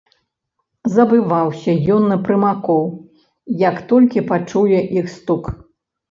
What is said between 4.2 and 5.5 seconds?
пачуе іх стук.